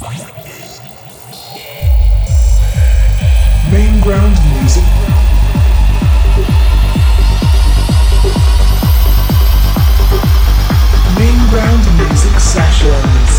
Main 0.00 0.08
ground 4.00 4.34
music. 4.56 4.84
Main 11.18 11.40
ground 11.50 11.84
music 11.98 12.40
sessions. 12.40 13.30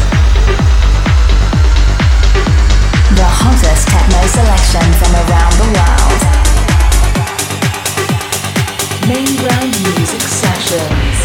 The 3.17 3.25
hottest 3.25 3.87
techno 3.87 4.21
selection 4.27 4.85
from 5.01 5.15
around 5.17 5.53
the 5.57 5.65
world. 5.73 6.21
Main 9.09 9.33
ground 9.41 9.73
music 9.97 10.21
sessions. 10.21 11.17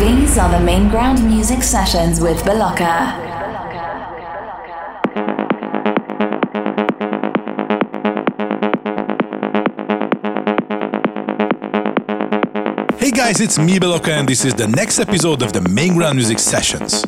These 0.00 0.38
are 0.38 0.48
the 0.48 0.60
main 0.64 0.88
ground 0.88 1.24
music 1.26 1.64
sessions 1.64 2.20
with 2.20 2.40
Belocca. 2.44 3.23
Guys, 13.26 13.40
it's 13.40 13.58
me 13.58 13.78
Belocca 13.78 14.08
and 14.08 14.28
this 14.28 14.44
is 14.44 14.52
the 14.52 14.68
next 14.68 14.98
episode 14.98 15.40
of 15.40 15.54
the 15.54 15.60
Main 15.62 15.96
Ground 15.96 16.16
Music 16.16 16.38
Sessions. 16.38 17.04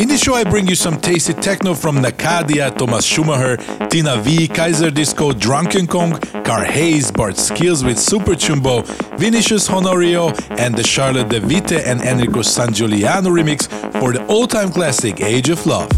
In 0.00 0.08
this 0.08 0.20
show 0.20 0.34
I 0.34 0.42
bring 0.42 0.66
you 0.66 0.74
some 0.74 1.00
tasty 1.00 1.32
techno 1.32 1.74
from 1.74 1.98
Nakadia, 1.98 2.76
Thomas 2.76 3.04
Schumacher, 3.04 3.56
Tina 3.86 4.16
V, 4.16 4.48
Kaiser 4.48 4.90
Disco, 4.90 5.30
Drunken 5.30 5.86
Kong, 5.86 6.18
Car 6.42 6.64
Hayes, 6.64 7.12
Bart 7.12 7.36
Skils 7.36 7.84
with 7.84 8.00
Super 8.00 8.32
Chumbo, 8.32 8.84
Vinicius 9.16 9.68
Honorio, 9.68 10.34
and 10.58 10.74
the 10.74 10.82
Charlotte 10.82 11.28
De 11.28 11.40
Witte 11.40 11.86
and 11.86 12.00
Enrico 12.00 12.40
Sangiuliano 12.40 13.30
remix 13.30 13.68
for 14.00 14.12
the 14.12 14.26
all-time 14.26 14.72
classic 14.72 15.20
Age 15.20 15.50
of 15.50 15.64
Love. 15.66 15.88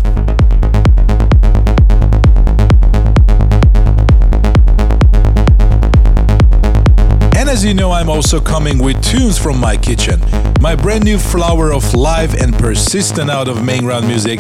As 7.51 7.65
you 7.65 7.75
know, 7.75 7.91
I'm 7.91 8.09
also 8.09 8.41
coming 8.41 8.79
with 8.79 9.03
tunes 9.03 9.37
from 9.37 9.59
my 9.59 9.77
kitchen. 9.77 10.21
My 10.61 10.77
brand 10.77 11.03
new 11.03 11.19
flower 11.19 11.73
of 11.73 11.95
live 11.95 12.41
and 12.41 12.55
persistent 12.55 13.29
out 13.29 13.49
of 13.49 13.65
main 13.65 13.83
ground 13.83 14.07
music. 14.07 14.39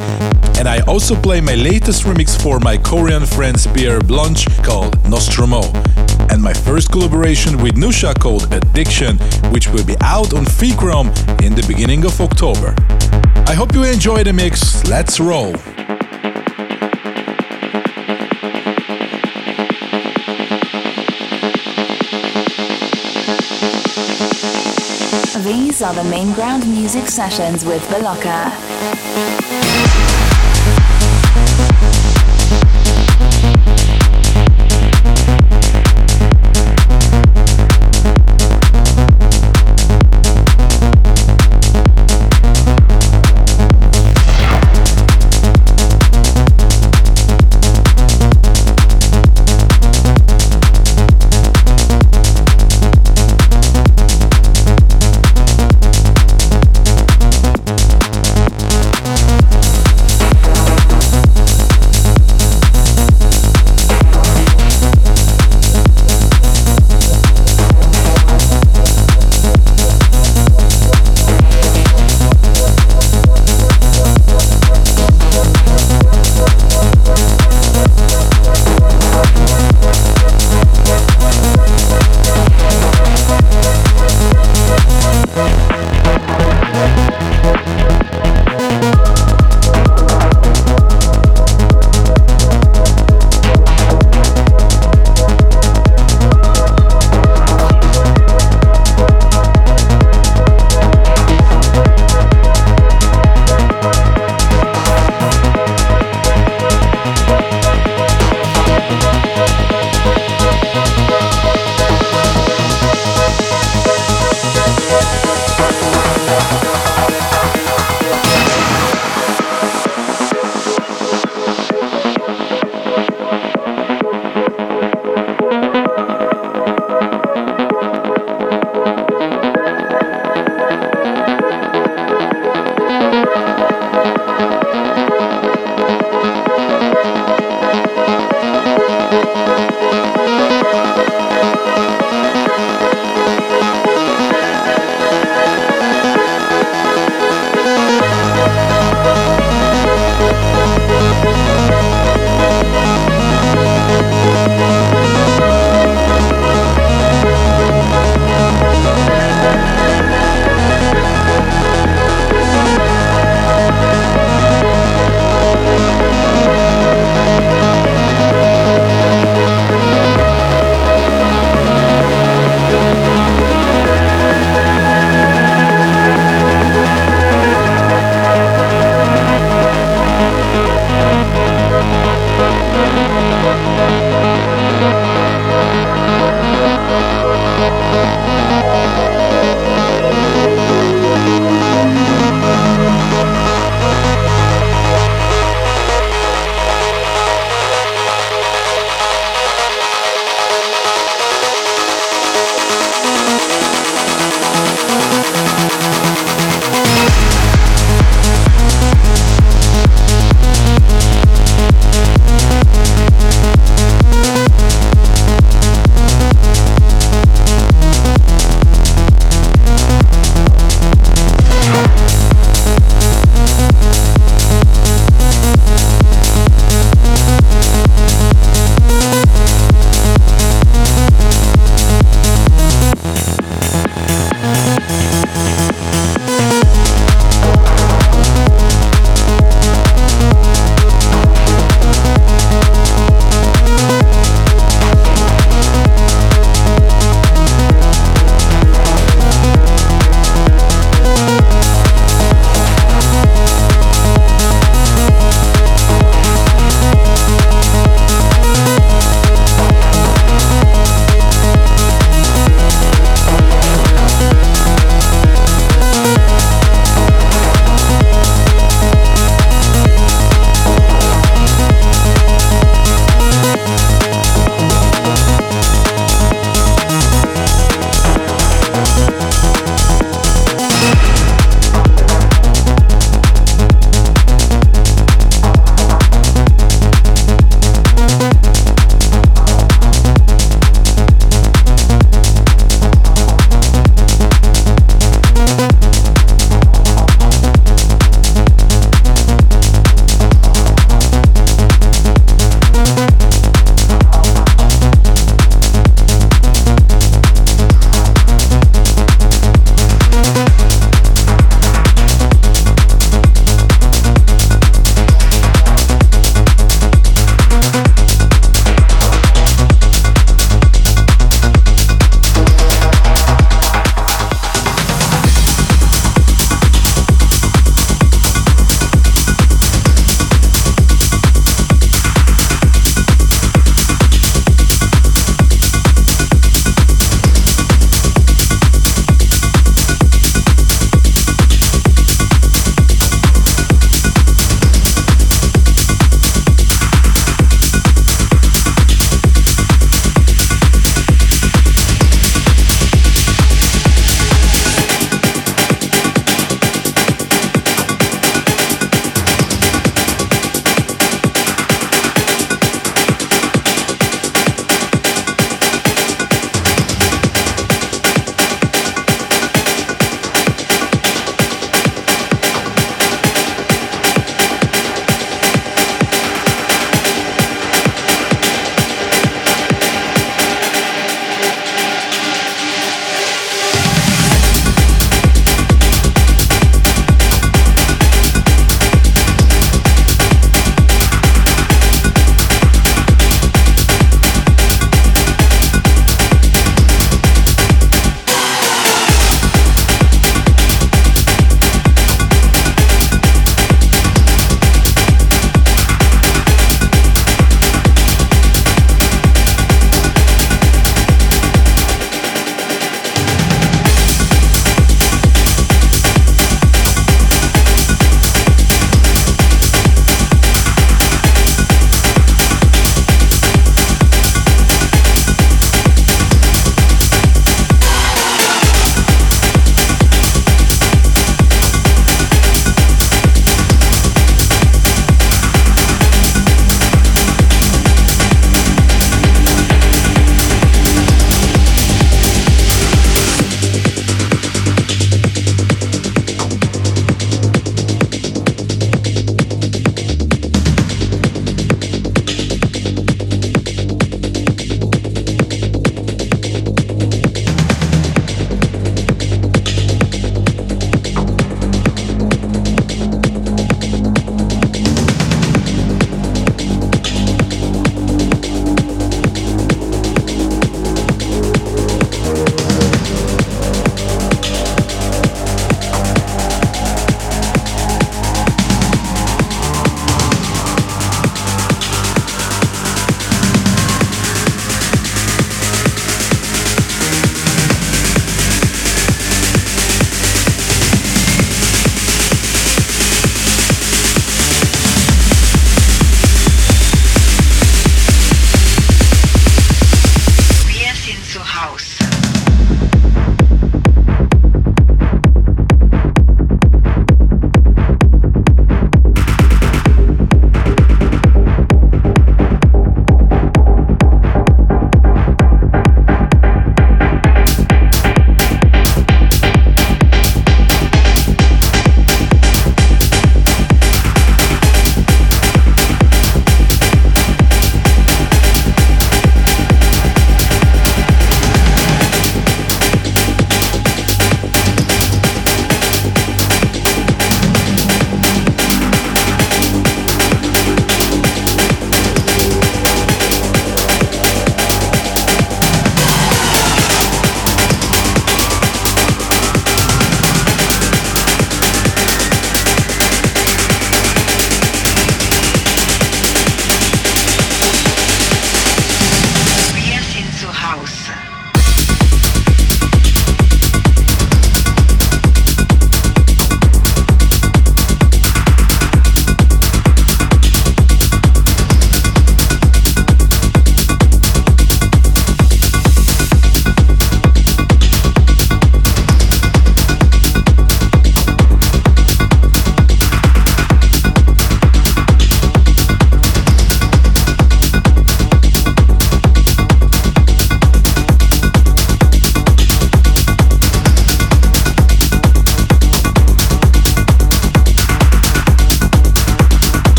And 0.57 0.69
I 0.69 0.79
also 0.87 1.21
play 1.21 1.41
my 1.41 1.57
latest 1.57 2.05
remix 2.05 2.41
for 2.41 2.61
my 2.61 2.77
Korean 2.77 3.27
friends 3.27 3.67
Pierre 3.67 3.99
Blanche 3.99 4.47
called 4.63 4.95
Nostromo. 5.11 5.63
And 6.31 6.41
my 6.41 6.55
first 6.55 6.93
collaboration 6.93 7.61
with 7.61 7.75
Nusha 7.75 8.17
called 8.17 8.45
Addiction, 8.55 9.19
which 9.51 9.67
will 9.67 9.85
be 9.85 9.97
out 10.03 10.33
on 10.33 10.45
Freechrome 10.45 11.11
in 11.43 11.57
the 11.57 11.65
beginning 11.67 12.05
of 12.05 12.21
October. 12.21 12.77
I 13.49 13.55
hope 13.55 13.75
you 13.75 13.83
enjoy 13.83 14.23
the 14.23 14.33
mix. 14.33 14.87
Let's 14.87 15.19
roll. 15.19 15.57
Are 25.83 25.95
the 25.95 26.05
main 26.05 26.33
ground 26.33 26.67
music 26.69 27.07
sessions 27.07 27.65
with 27.65 27.83
Belocca. 27.89 29.40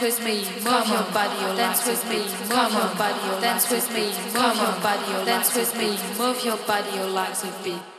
Dance 0.00 0.18
with 0.18 0.24
me, 0.24 0.44
move 0.62 0.88
your 0.88 1.02
body, 1.12 1.44
or 1.44 1.56
dance 1.56 1.86
with 1.86 2.08
me, 2.08 2.18
move 2.18 2.72
your 2.72 2.94
body, 2.94 3.28
or 3.28 3.40
dance 3.40 3.68
with 3.68 3.92
me, 3.92 4.06
move 4.32 4.56
your 4.56 4.80
body, 4.80 5.12
or 5.12 5.24
dance 5.24 5.54
with 5.56 5.76
me, 5.76 5.98
move 6.16 6.44
your 6.44 6.56
body, 6.58 6.98
or 7.00 7.06
legs 7.06 7.42
with 7.42 7.64
beat. 7.64 7.97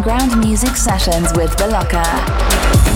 underground 0.00 0.40
music 0.40 0.76
sessions 0.76 1.30
with 1.36 1.50
Balocca. 1.58 2.89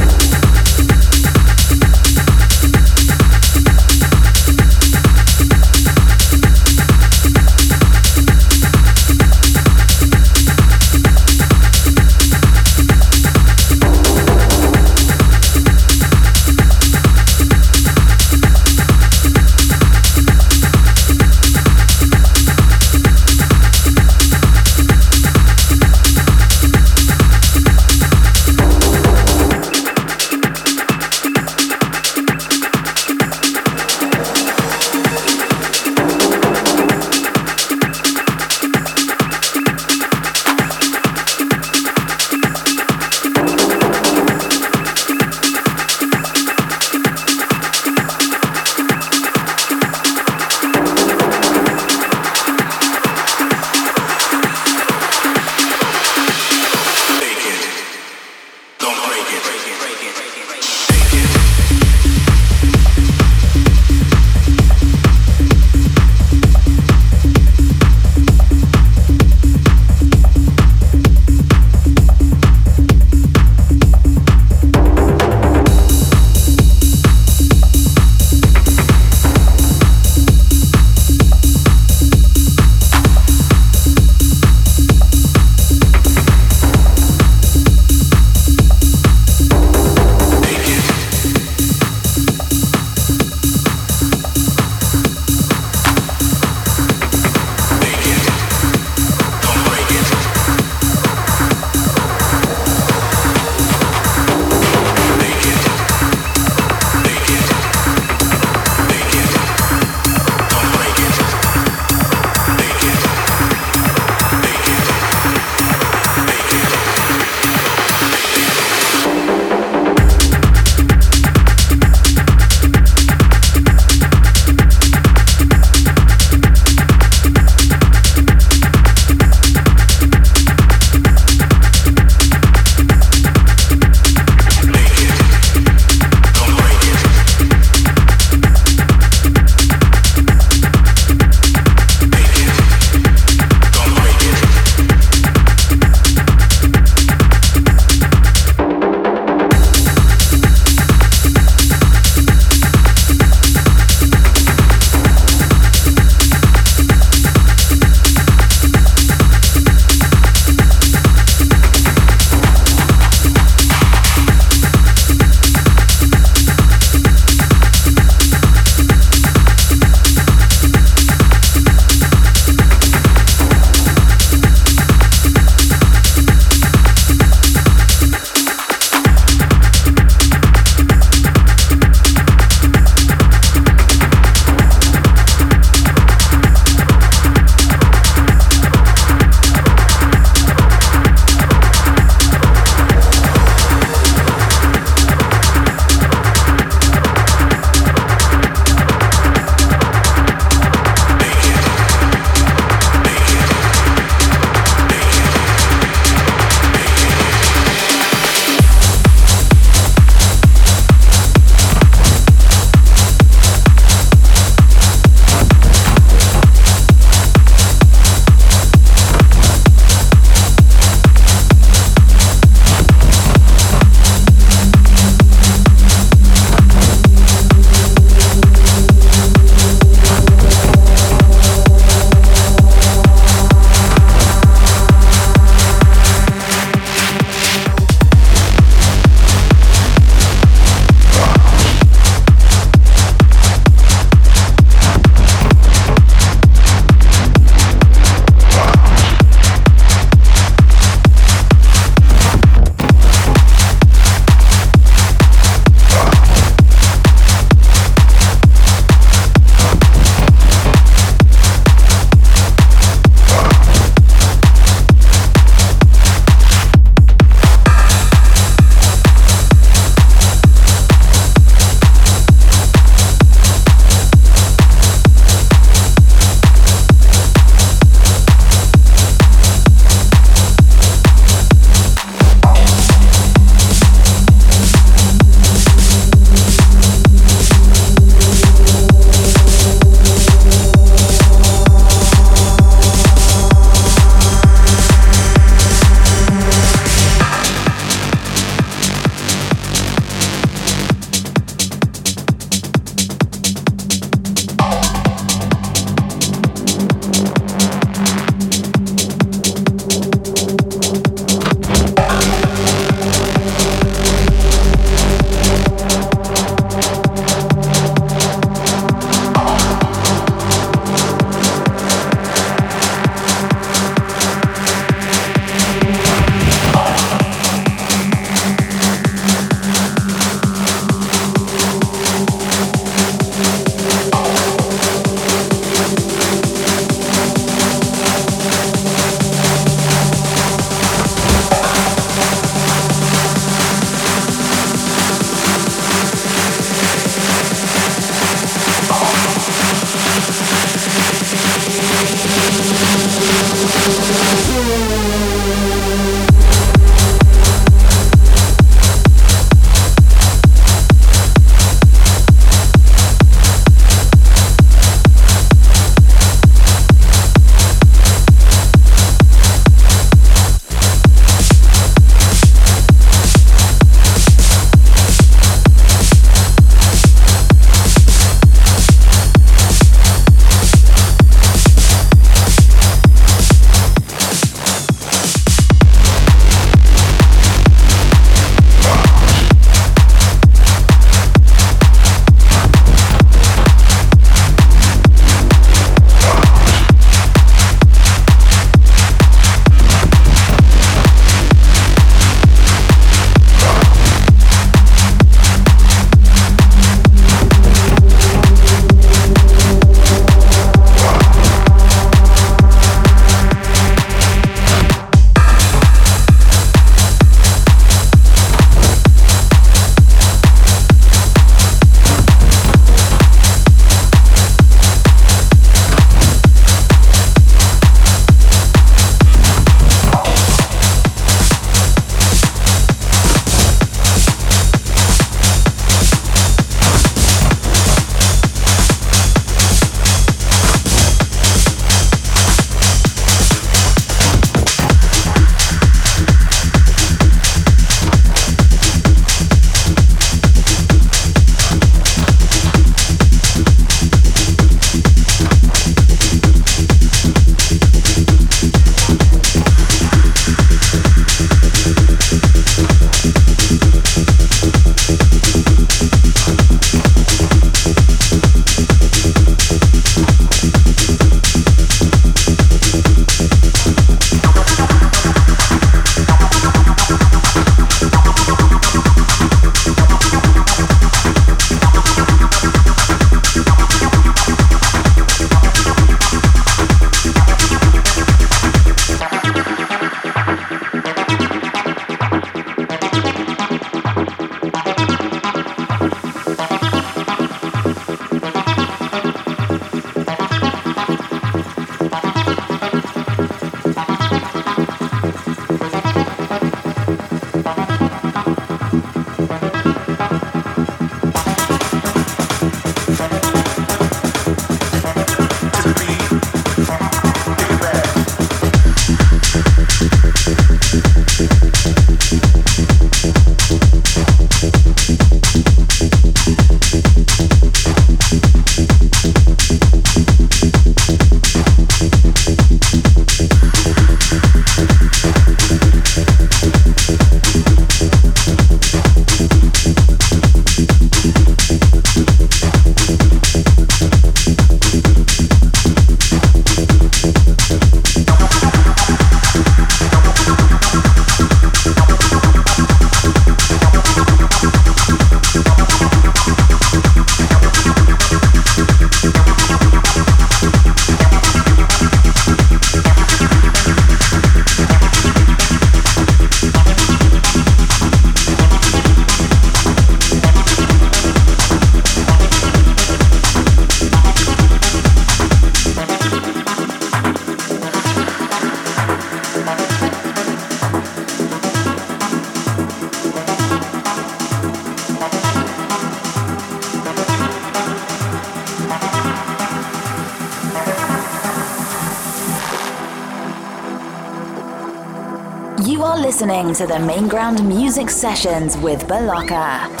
Listening 596.41 596.73
to 596.73 596.87
the 596.87 596.95
Underground 596.95 597.63
Music 597.69 598.09
Sessions 598.09 598.75
with 598.75 599.07
Balaka. 599.07 600.00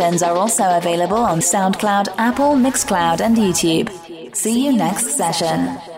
are 0.00 0.34
also 0.34 0.64
available 0.78 1.18
on 1.18 1.40
SoundCloud, 1.40 2.08
Apple, 2.16 2.54
Mixcloud, 2.54 3.20
and 3.20 3.36
YouTube. 3.36 3.90
See 4.34 4.64
you 4.64 4.72
next 4.72 5.16
session. 5.16 5.89